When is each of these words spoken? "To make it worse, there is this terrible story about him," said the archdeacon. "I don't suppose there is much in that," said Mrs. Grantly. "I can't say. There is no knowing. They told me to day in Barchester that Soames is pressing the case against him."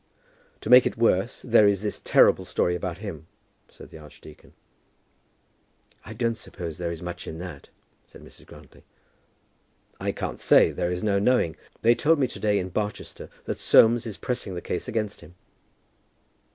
"To 0.61 0.69
make 0.71 0.87
it 0.87 0.97
worse, 0.97 1.43
there 1.43 1.67
is 1.67 1.83
this 1.83 2.01
terrible 2.03 2.43
story 2.43 2.73
about 2.75 2.97
him," 3.05 3.27
said 3.69 3.91
the 3.91 3.99
archdeacon. 3.99 4.53
"I 6.03 6.13
don't 6.15 6.33
suppose 6.37 6.79
there 6.79 6.89
is 6.89 7.03
much 7.03 7.27
in 7.27 7.37
that," 7.37 7.69
said 8.07 8.23
Mrs. 8.23 8.47
Grantly. 8.47 8.83
"I 9.99 10.11
can't 10.11 10.39
say. 10.39 10.71
There 10.71 10.89
is 10.89 11.03
no 11.03 11.19
knowing. 11.19 11.55
They 11.83 11.93
told 11.93 12.17
me 12.17 12.25
to 12.29 12.39
day 12.39 12.57
in 12.57 12.69
Barchester 12.69 13.29
that 13.45 13.59
Soames 13.59 14.07
is 14.07 14.17
pressing 14.17 14.55
the 14.55 14.59
case 14.61 14.87
against 14.87 15.21
him." 15.21 15.35